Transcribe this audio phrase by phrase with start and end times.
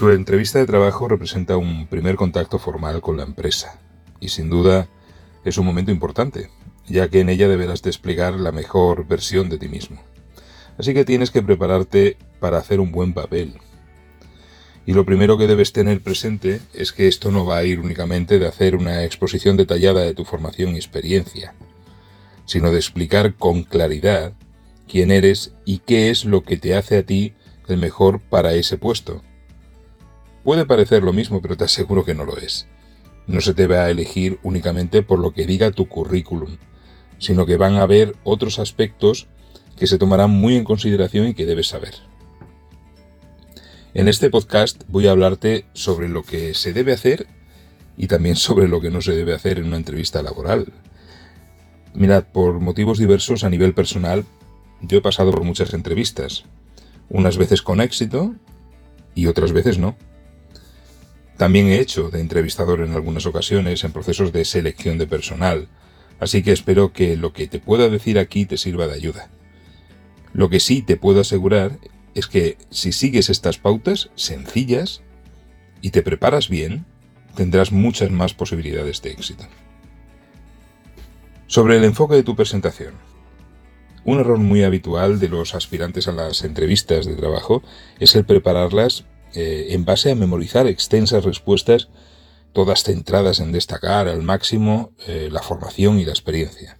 [0.00, 3.78] Tu entrevista de trabajo representa un primer contacto formal con la empresa
[4.18, 4.88] y sin duda
[5.44, 6.48] es un momento importante,
[6.88, 10.02] ya que en ella deberás desplegar la mejor versión de ti mismo.
[10.78, 13.58] Así que tienes que prepararte para hacer un buen papel.
[14.86, 18.38] Y lo primero que debes tener presente es que esto no va a ir únicamente
[18.38, 21.52] de hacer una exposición detallada de tu formación y experiencia,
[22.46, 24.32] sino de explicar con claridad
[24.88, 27.34] quién eres y qué es lo que te hace a ti
[27.68, 29.20] el mejor para ese puesto
[30.44, 32.66] Puede parecer lo mismo, pero te aseguro que no lo es.
[33.26, 36.56] No se te va a elegir únicamente por lo que diga tu currículum,
[37.18, 39.28] sino que van a haber otros aspectos
[39.76, 41.94] que se tomarán muy en consideración y que debes saber.
[43.92, 47.26] En este podcast voy a hablarte sobre lo que se debe hacer
[47.96, 50.72] y también sobre lo que no se debe hacer en una entrevista laboral.
[51.92, 54.24] Mirad, por motivos diversos a nivel personal,
[54.80, 56.44] yo he pasado por muchas entrevistas,
[57.08, 58.34] unas veces con éxito
[59.14, 59.96] y otras veces no.
[61.40, 65.68] También he hecho de entrevistador en algunas ocasiones en procesos de selección de personal,
[66.18, 69.30] así que espero que lo que te pueda decir aquí te sirva de ayuda.
[70.34, 71.78] Lo que sí te puedo asegurar
[72.14, 75.00] es que si sigues estas pautas sencillas
[75.80, 76.84] y te preparas bien,
[77.34, 79.44] tendrás muchas más posibilidades de éxito.
[81.46, 82.92] Sobre el enfoque de tu presentación.
[84.04, 87.62] Un error muy habitual de los aspirantes a las entrevistas de trabajo
[87.98, 91.88] es el prepararlas eh, en base a memorizar extensas respuestas,
[92.52, 96.78] todas centradas en destacar al máximo eh, la formación y la experiencia,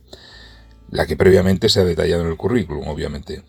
[0.91, 3.45] la que previamente se ha detallado en el currículum, obviamente.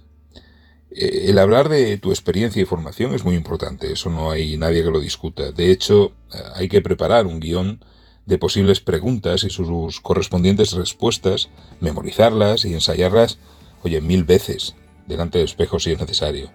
[0.92, 4.84] Eh, el hablar de tu experiencia y formación es muy importante, eso no hay nadie
[4.84, 5.52] que lo discuta.
[5.52, 6.14] De hecho,
[6.54, 7.84] hay que preparar un guion
[8.26, 13.40] de posibles preguntas y sus correspondientes respuestas, memorizarlas y ensayarlas,
[13.84, 14.76] oye, mil veces,
[15.08, 16.52] delante del espejo si es necesario.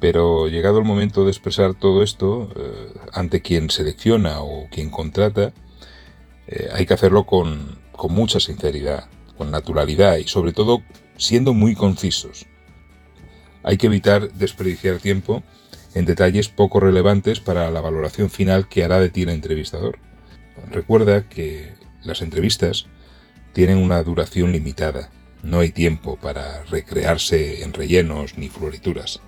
[0.00, 5.52] Pero llegado el momento de expresar todo esto eh, ante quien selecciona o quien contrata,
[6.46, 10.82] eh, hay que hacerlo con, con mucha sinceridad, con naturalidad y sobre todo
[11.18, 12.46] siendo muy concisos.
[13.62, 15.42] Hay que evitar desperdiciar tiempo
[15.94, 19.98] en detalles poco relevantes para la valoración final que hará de ti el entrevistador.
[20.70, 22.86] Recuerda que las entrevistas
[23.52, 25.10] tienen una duración limitada.
[25.42, 29.20] No hay tiempo para recrearse en rellenos ni florituras.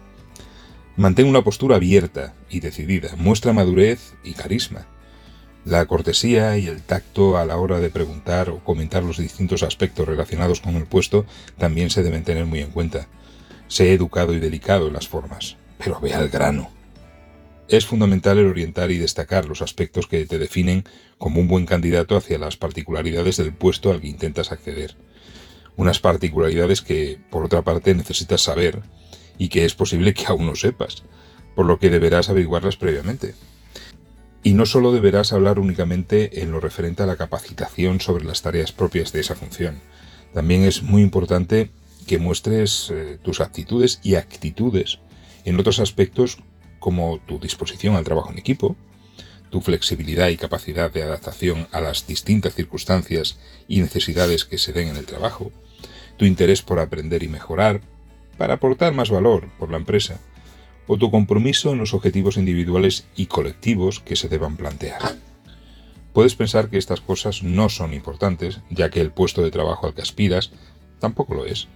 [0.96, 4.86] Mantén una postura abierta y decidida, muestra madurez y carisma.
[5.64, 10.06] La cortesía y el tacto a la hora de preguntar o comentar los distintos aspectos
[10.06, 11.24] relacionados con el puesto
[11.56, 13.06] también se deben tener muy en cuenta.
[13.68, 16.70] Sé educado y delicado en las formas, pero ve al grano.
[17.68, 20.84] Es fundamental el orientar y destacar los aspectos que te definen
[21.16, 24.96] como un buen candidato hacia las particularidades del puesto al que intentas acceder.
[25.76, 28.82] Unas particularidades que, por otra parte, necesitas saber
[29.38, 31.04] y que es posible que aún no sepas,
[31.54, 33.34] por lo que deberás averiguarlas previamente.
[34.42, 38.72] Y no solo deberás hablar únicamente en lo referente a la capacitación sobre las tareas
[38.72, 39.80] propias de esa función,
[40.32, 41.70] también es muy importante
[42.06, 44.98] que muestres eh, tus actitudes y actitudes
[45.44, 46.38] en otros aspectos
[46.78, 48.76] como tu disposición al trabajo en equipo,
[49.50, 53.38] tu flexibilidad y capacidad de adaptación a las distintas circunstancias
[53.68, 55.52] y necesidades que se den en el trabajo,
[56.16, 57.82] tu interés por aprender y mejorar,
[58.38, 60.20] para aportar más valor por la empresa,
[60.86, 65.16] o tu compromiso en los objetivos individuales y colectivos que se deban plantear.
[66.12, 69.94] Puedes pensar que estas cosas no son importantes, ya que el puesto de trabajo al
[69.94, 70.50] que aspiras
[70.98, 71.68] tampoco lo es.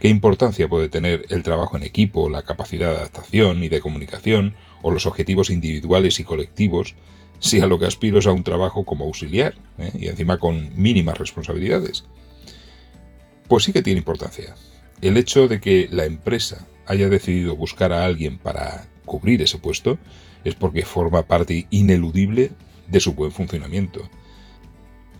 [0.00, 4.54] ¿Qué importancia puede tener el trabajo en equipo, la capacidad de adaptación y de comunicación,
[4.82, 6.94] o los objetivos individuales y colectivos,
[7.40, 9.92] si a lo que aspiro es a un trabajo como auxiliar, eh?
[9.94, 12.04] y encima con mínimas responsabilidades?
[13.48, 14.54] Pues sí que tiene importancia,
[15.00, 19.98] el hecho de que la empresa haya decidido buscar a alguien para cubrir ese puesto
[20.44, 22.50] es porque forma parte ineludible
[22.88, 24.08] de su buen funcionamiento.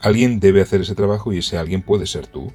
[0.00, 2.52] Alguien debe hacer ese trabajo y ese alguien puede ser tú.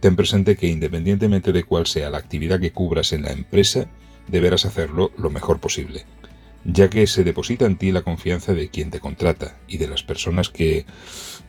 [0.00, 3.90] Ten presente que independientemente de cuál sea la actividad que cubras en la empresa,
[4.28, 6.04] deberás hacerlo lo mejor posible,
[6.64, 10.02] ya que se deposita en ti la confianza de quien te contrata y de las
[10.02, 10.84] personas que,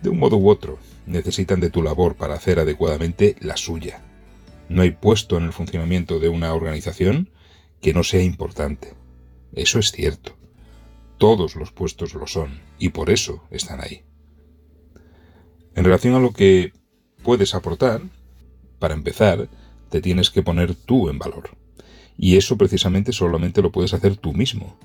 [0.02, 4.02] de un modo u otro, necesitan de tu labor para hacer adecuadamente la suya.
[4.70, 7.32] No hay puesto en el funcionamiento de una organización
[7.82, 8.94] que no sea importante.
[9.54, 10.38] Eso es cierto.
[11.18, 14.04] Todos los puestos lo son y por eso están ahí.
[15.76, 16.72] En relación a lo que
[17.24, 18.02] puedes aportar,
[18.80, 19.50] para empezar,
[19.90, 21.50] te tienes que poner tú en valor.
[22.18, 24.78] Y eso precisamente solamente lo puedes hacer tú mismo.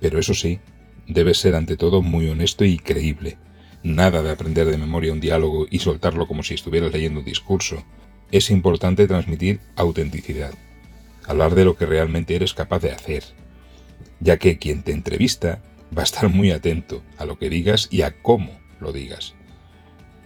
[0.00, 0.60] Pero eso sí,
[1.06, 3.38] debes ser ante todo muy honesto y creíble.
[3.82, 7.84] Nada de aprender de memoria un diálogo y soltarlo como si estuvieras leyendo un discurso,
[8.32, 10.52] es importante transmitir autenticidad,
[11.24, 13.22] hablar de lo que realmente eres capaz de hacer,
[14.20, 15.60] ya que quien te entrevista
[15.96, 19.34] va a estar muy atento a lo que digas y a cómo lo digas.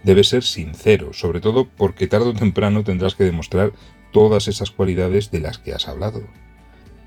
[0.03, 3.73] Debes ser sincero, sobre todo porque tarde o temprano tendrás que demostrar
[4.13, 6.23] todas esas cualidades de las que has hablado.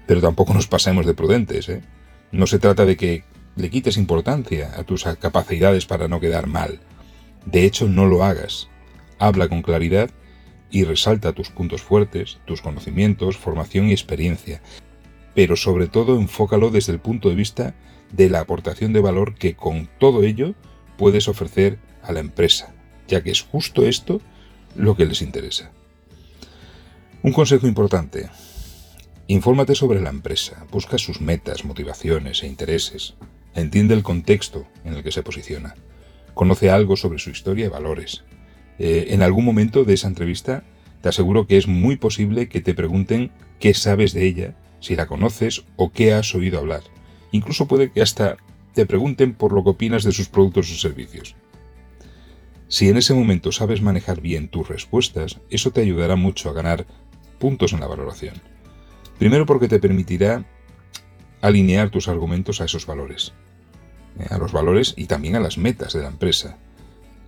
[0.06, 1.82] Pero tampoco nos pasemos de prudentes, ¿eh?
[2.30, 3.24] No se trata de que
[3.56, 6.80] le quites importancia a tus capacidades para no quedar mal.
[7.46, 8.68] De hecho, no lo hagas.
[9.18, 10.10] Habla con claridad
[10.70, 14.62] y resalta tus puntos fuertes, tus conocimientos, formación y experiencia.
[15.34, 17.74] Pero sobre todo enfócalo desde el punto de vista
[18.12, 20.54] de la aportación de valor que con todo ello
[20.96, 22.74] puedes ofrecer a la empresa,
[23.08, 24.20] ya que es justo esto
[24.74, 25.70] lo que les interesa.
[27.22, 28.28] Un consejo importante.
[29.26, 33.14] Infórmate sobre la empresa, busca sus metas, motivaciones e intereses,
[33.54, 35.74] entiende el contexto en el que se posiciona,
[36.34, 38.24] conoce algo sobre su historia y valores.
[38.82, 40.64] Eh, en algún momento de esa entrevista
[41.02, 45.06] te aseguro que es muy posible que te pregunten qué sabes de ella, si la
[45.06, 46.80] conoces o qué has oído hablar.
[47.30, 48.38] Incluso puede que hasta
[48.72, 51.36] te pregunten por lo que opinas de sus productos o servicios.
[52.68, 56.86] Si en ese momento sabes manejar bien tus respuestas, eso te ayudará mucho a ganar
[57.38, 58.36] puntos en la valoración.
[59.18, 60.46] Primero porque te permitirá
[61.42, 63.34] alinear tus argumentos a esos valores,
[64.18, 66.56] eh, a los valores y también a las metas de la empresa.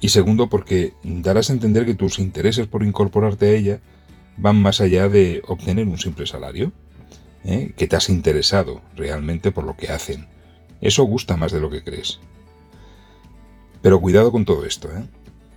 [0.03, 3.81] Y segundo porque darás a entender que tus intereses por incorporarte a ella
[4.37, 6.73] van más allá de obtener un simple salario,
[7.45, 7.73] ¿eh?
[7.77, 10.27] que te has interesado realmente por lo que hacen.
[10.81, 12.19] Eso gusta más de lo que crees.
[13.81, 15.05] Pero cuidado con todo esto, ¿eh?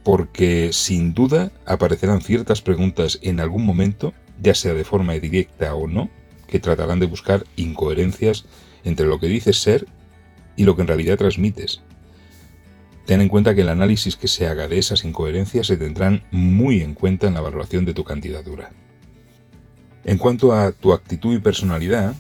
[0.03, 5.87] porque sin duda aparecerán ciertas preguntas en algún momento, ya sea de forma directa o
[5.87, 6.11] no,
[6.45, 8.45] que tratarán de buscar incoherencias
[8.83, 9.87] entre lo que dices ser
[10.55, 11.81] y lo que en realidad transmites.
[13.05, 16.81] Ten en cuenta que el análisis que se haga de esas incoherencias se tendrán muy
[16.81, 18.71] en cuenta en la valoración de tu candidatura.
[20.03, 22.15] En cuanto a tu actitud y personalidad,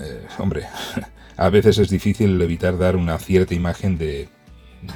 [0.00, 0.66] eh, hombre,
[1.36, 4.28] a veces es difícil evitar dar una cierta imagen de,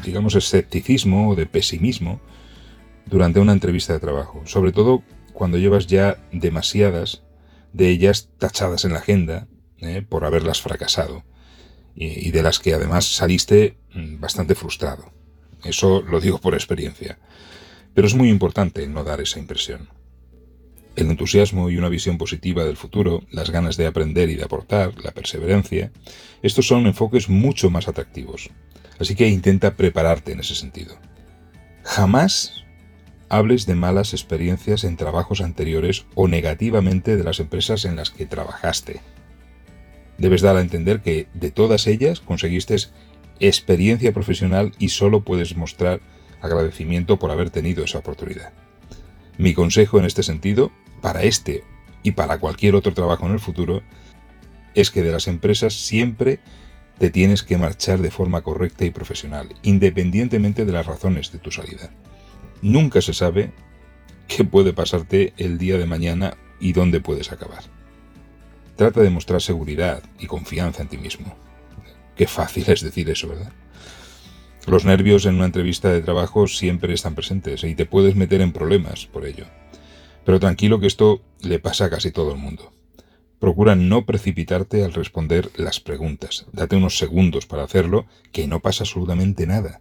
[0.05, 2.21] digamos, escepticismo o de pesimismo
[3.07, 5.03] durante una entrevista de trabajo, sobre todo
[5.33, 7.23] cuando llevas ya demasiadas
[7.73, 9.49] de ellas tachadas en la agenda
[9.79, 11.25] eh, por haberlas fracasado
[11.95, 15.13] y de las que además saliste mm, bastante frustrado.
[15.65, 17.19] Eso lo digo por experiencia.
[17.95, 19.89] Pero es muy importante no dar esa impresión.
[20.97, 24.93] El entusiasmo y una visión positiva del futuro, las ganas de aprender y de aportar,
[25.03, 25.93] la perseverancia,
[26.43, 28.51] estos son enfoques mucho más atractivos.
[28.99, 30.99] Así que intenta prepararte en ese sentido.
[31.85, 32.65] Jamás
[33.31, 38.27] hables de malas experiencias en trabajos anteriores o negativamente de las empresas en las que
[38.27, 39.01] trabajaste.
[40.19, 42.77] Debes dar a entender que de todas ellas conseguiste
[43.41, 46.01] experiencia profesional y solo puedes mostrar
[46.41, 48.53] agradecimiento por haber tenido esa oportunidad.
[49.39, 50.71] Mi consejo en este sentido,
[51.01, 51.65] para este
[52.03, 53.83] y para cualquier otro trabajo en el futuro,
[54.75, 56.41] es que de las empresas siempre
[56.99, 61.51] te tienes que marchar de forma correcta y profesional, independientemente de las razones de tu
[61.51, 61.91] salida.
[62.61, 63.53] Nunca se sabe
[64.29, 67.65] qué puede pasarte el día de mañana y dónde puedes acabar.
[68.77, 71.35] Trata de mostrar seguridad y confianza en ti mismo.
[72.21, 73.51] Qué fácil es decir eso, ¿verdad?
[74.67, 78.53] Los nervios en una entrevista de trabajo siempre están presentes y te puedes meter en
[78.53, 79.47] problemas por ello.
[80.27, 82.75] Pero tranquilo que esto le pasa a casi todo el mundo.
[83.39, 86.45] Procura no precipitarte al responder las preguntas.
[86.53, 89.81] Date unos segundos para hacerlo, que no pasa absolutamente nada.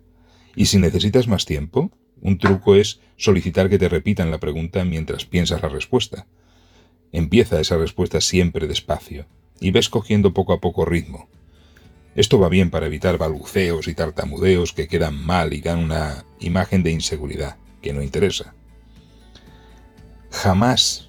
[0.55, 1.91] Y si necesitas más tiempo,
[2.21, 6.25] un truco es solicitar que te repitan la pregunta mientras piensas la respuesta.
[7.11, 9.25] Empieza esa respuesta siempre despacio
[9.59, 11.27] y ves cogiendo poco a poco ritmo.
[12.19, 16.83] Esto va bien para evitar balbuceos y tartamudeos que quedan mal y dan una imagen
[16.83, 18.53] de inseguridad que no interesa.
[20.29, 21.07] Jamás,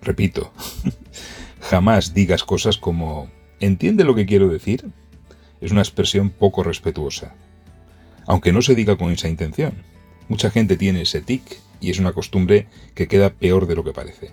[0.00, 0.52] repito,
[1.60, 4.92] jamás digas cosas como ¿entiende lo que quiero decir?
[5.60, 7.34] Es una expresión poco respetuosa.
[8.24, 9.82] Aunque no se diga con esa intención.
[10.28, 11.42] Mucha gente tiene ese tic
[11.80, 14.30] y es una costumbre que queda peor de lo que parece.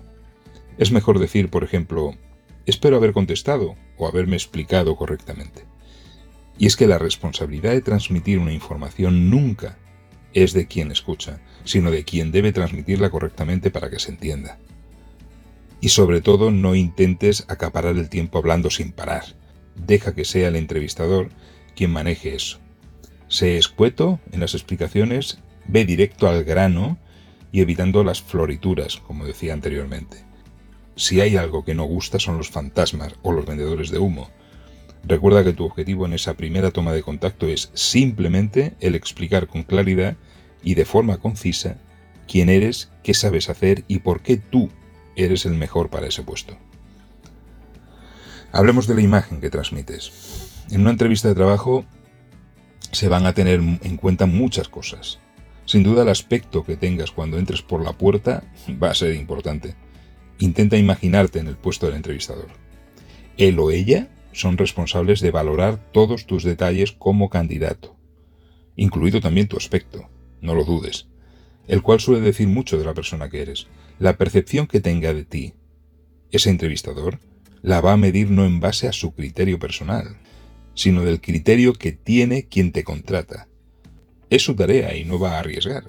[0.77, 2.13] Es mejor decir, por ejemplo,
[2.67, 5.63] espero haber contestado o haberme explicado correctamente.
[6.59, 9.77] Y es que la responsabilidad de transmitir una información nunca
[10.33, 14.59] es de quien escucha, sino de quien debe transmitirla correctamente para que se entienda.
[15.79, 19.23] Y sobre todo no intentes acaparar el tiempo hablando sin parar.
[19.75, 21.29] Deja que sea el entrevistador
[21.77, 22.59] quien maneje eso.
[23.29, 26.99] Sé escueto en las explicaciones, ve directo al grano
[27.53, 30.25] y evitando las florituras, como decía anteriormente.
[30.97, 34.29] Si hay algo que no gusta son los fantasmas o los vendedores de humo.
[35.03, 39.63] Recuerda que tu objetivo en esa primera toma de contacto es simplemente el explicar con
[39.63, 40.17] claridad
[40.61, 41.77] y de forma concisa
[42.27, 44.69] quién eres, qué sabes hacer y por qué tú
[45.15, 46.57] eres el mejor para ese puesto.
[48.51, 50.65] Hablemos de la imagen que transmites.
[50.71, 51.85] En una entrevista de trabajo
[52.91, 55.19] se van a tener en cuenta muchas cosas.
[55.65, 58.43] Sin duda el aspecto que tengas cuando entres por la puerta
[58.81, 59.75] va a ser importante.
[60.39, 62.47] Intenta imaginarte en el puesto del entrevistador.
[63.37, 67.95] Él o ella son responsables de valorar todos tus detalles como candidato,
[68.75, 70.09] incluido también tu aspecto,
[70.41, 71.07] no lo dudes,
[71.67, 73.67] el cual suele decir mucho de la persona que eres.
[73.99, 75.53] La percepción que tenga de ti
[76.31, 77.19] ese entrevistador
[77.61, 80.17] la va a medir no en base a su criterio personal,
[80.75, 83.47] sino del criterio que tiene quien te contrata.
[84.29, 85.83] Es su tarea y no va a arriesgar.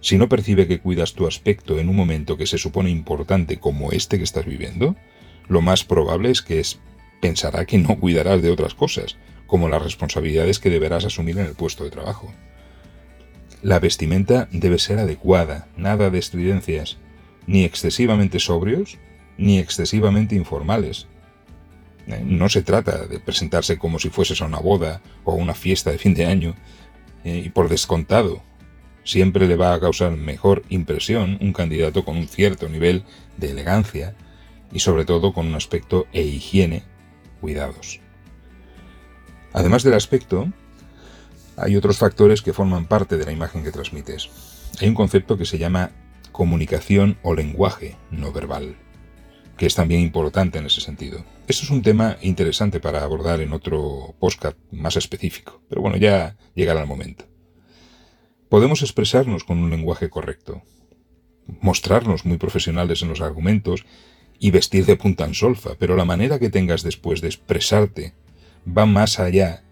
[0.00, 3.92] Si no percibe que cuidas tu aspecto en un momento que se supone importante como
[3.92, 4.96] este que estás viviendo,
[5.48, 6.80] lo más probable es que es,
[7.22, 11.54] pensará que no cuidarás de otras cosas, como las responsabilidades que deberás asumir en el
[11.54, 12.34] puesto de trabajo.
[13.62, 16.98] La vestimenta debe ser adecuada, nada de estridencias,
[17.46, 18.98] ni excesivamente sobrios,
[19.38, 21.06] ni excesivamente informales.
[22.08, 25.54] Eh, no se trata de presentarse como si fueses a una boda o a una
[25.54, 26.56] fiesta de fin de año,
[27.22, 28.42] eh, y por descontado,
[29.04, 33.04] siempre le va a causar mejor impresión un candidato con un cierto nivel
[33.36, 34.16] de elegancia
[34.72, 36.82] y sobre todo con un aspecto e higiene
[37.42, 38.00] cuidados.
[39.52, 40.50] Además del aspecto,
[41.58, 44.30] hay otros factores que forman parte de la imagen que transmites.
[44.80, 45.90] Hay un concepto que se llama
[46.32, 48.76] comunicación o lenguaje no verbal
[49.62, 51.24] que es también importante en ese sentido.
[51.46, 56.36] Esto es un tema interesante para abordar en otro podcast más específico, pero bueno, ya
[56.54, 57.26] llegará el momento.
[58.48, 60.62] Podemos expresarnos con un lenguaje correcto,
[61.60, 63.84] mostrarnos muy profesionales en los argumentos
[64.42, 68.12] y vestir de punta en solfa, pero la manera que tengas después de expresarte
[68.66, 69.62] va más allá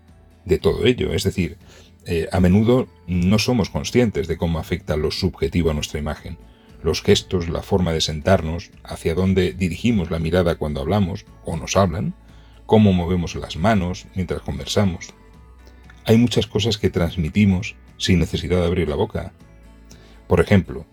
[0.45, 1.13] de todo ello.
[1.13, 1.59] Es decir,
[2.07, 6.39] eh, a menudo no somos conscientes de cómo afecta lo subjetivo a nuestra imagen
[6.83, 11.77] los gestos, la forma de sentarnos, hacia dónde dirigimos la mirada cuando hablamos o nos
[11.77, 12.15] hablan,
[12.65, 15.13] cómo movemos las manos mientras conversamos.
[16.07, 19.33] Hay muchas cosas que transmitimos sin necesidad de abrir la boca.
[20.27, 20.87] Por ejemplo,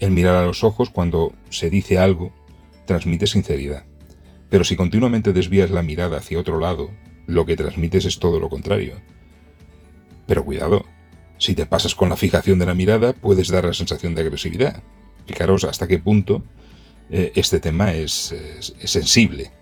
[0.00, 2.32] el mirar a los ojos cuando se dice algo
[2.90, 3.84] transmite sinceridad.
[4.48, 6.90] Pero si continuamente desvías la mirada hacia otro lado,
[7.28, 8.96] lo que transmites es todo lo contrario.
[10.26, 10.84] Pero cuidado,
[11.38, 14.82] si te pasas con la fijación de la mirada puedes dar la sensación de agresividad.
[15.24, 16.42] Fijaros hasta qué punto
[17.10, 18.34] eh, este tema es,
[18.82, 19.52] sensible.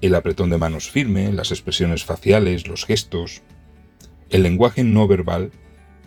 [0.00, 3.42] El apretón de manos firme, las expresiones faciales, los gestos.
[4.30, 5.50] El lenguaje no verbal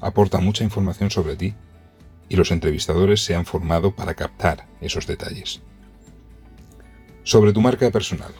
[0.01, 1.53] aporta mucha información sobre ti
[2.27, 5.61] y los entrevistadores se han formado para captar esos detalles.
[7.23, 8.31] Sobre tu marca personal.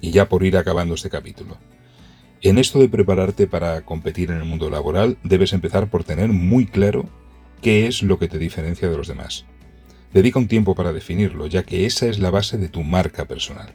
[0.00, 1.56] Y ya por ir acabando este capítulo.
[2.42, 6.66] En esto de prepararte para competir en el mundo laboral, debes empezar por tener muy
[6.66, 7.08] claro
[7.60, 9.44] qué es lo que te diferencia de los demás.
[10.12, 13.72] Dedica un tiempo para definirlo, ya que esa es la base de tu marca personal.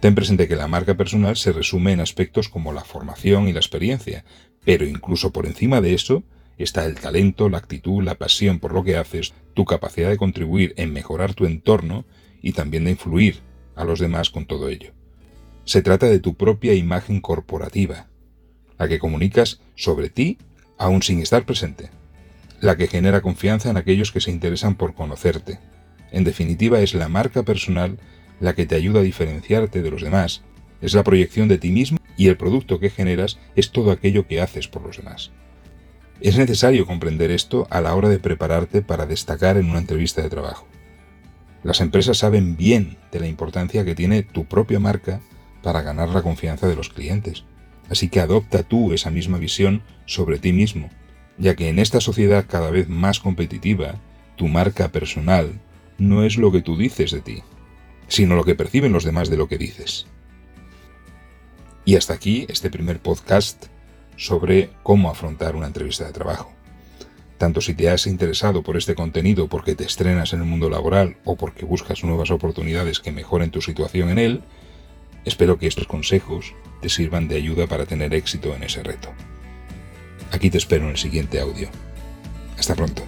[0.00, 3.60] Ten presente que la marca personal se resume en aspectos como la formación y la
[3.60, 4.24] experiencia,
[4.64, 6.24] pero incluso por encima de eso
[6.58, 10.74] está el talento, la actitud, la pasión por lo que haces, tu capacidad de contribuir
[10.76, 12.04] en mejorar tu entorno
[12.42, 13.40] y también de influir
[13.74, 14.92] a los demás con todo ello.
[15.64, 18.08] Se trata de tu propia imagen corporativa,
[18.78, 20.38] la que comunicas sobre ti
[20.78, 21.90] aún sin estar presente
[22.60, 25.58] la que genera confianza en aquellos que se interesan por conocerte.
[26.10, 27.98] En definitiva, es la marca personal
[28.40, 30.42] la que te ayuda a diferenciarte de los demás.
[30.80, 34.40] Es la proyección de ti mismo y el producto que generas es todo aquello que
[34.40, 35.30] haces por los demás.
[36.20, 40.30] Es necesario comprender esto a la hora de prepararte para destacar en una entrevista de
[40.30, 40.66] trabajo.
[41.62, 45.20] Las empresas saben bien de la importancia que tiene tu propia marca
[45.62, 47.44] para ganar la confianza de los clientes.
[47.90, 50.90] Así que adopta tú esa misma visión sobre ti mismo
[51.38, 53.94] ya que en esta sociedad cada vez más competitiva,
[54.36, 55.60] tu marca personal
[55.96, 57.42] no es lo que tú dices de ti,
[58.08, 60.06] sino lo que perciben los demás de lo que dices.
[61.84, 63.66] Y hasta aquí este primer podcast
[64.16, 66.57] sobre cómo afrontar una entrevista de trabajo.
[67.38, 71.16] Tanto si te has interesado por este contenido porque te estrenas en el mundo laboral
[71.24, 74.42] o porque buscas nuevas oportunidades que mejoren tu situación en él,
[75.24, 79.10] espero que estos consejos te sirvan de ayuda para tener éxito en ese reto.
[80.32, 81.68] Aquí te espero en el siguiente audio.
[82.58, 83.02] Hasta pronto.